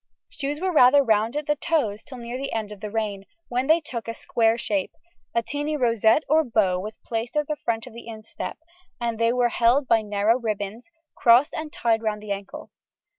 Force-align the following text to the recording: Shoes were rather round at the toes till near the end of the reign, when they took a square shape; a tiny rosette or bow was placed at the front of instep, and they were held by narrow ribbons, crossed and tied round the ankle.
Shoes 0.29 0.59
were 0.59 0.71
rather 0.73 1.03
round 1.03 1.35
at 1.37 1.45
the 1.45 1.55
toes 1.57 2.03
till 2.03 2.17
near 2.17 2.35
the 2.35 2.53
end 2.53 2.71
of 2.71 2.79
the 2.79 2.89
reign, 2.89 3.25
when 3.49 3.67
they 3.67 3.79
took 3.79 4.07
a 4.07 4.15
square 4.15 4.57
shape; 4.57 4.95
a 5.35 5.43
tiny 5.43 5.77
rosette 5.77 6.23
or 6.27 6.43
bow 6.43 6.79
was 6.79 6.97
placed 7.05 7.37
at 7.37 7.45
the 7.47 7.55
front 7.55 7.85
of 7.85 7.93
instep, 7.95 8.57
and 8.99 9.19
they 9.19 9.31
were 9.31 9.49
held 9.49 9.87
by 9.87 10.01
narrow 10.01 10.39
ribbons, 10.39 10.89
crossed 11.15 11.53
and 11.53 11.71
tied 11.71 12.01
round 12.01 12.19
the 12.23 12.31
ankle. 12.31 12.71